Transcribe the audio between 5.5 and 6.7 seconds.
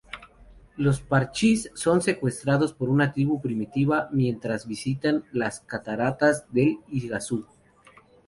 Cataratas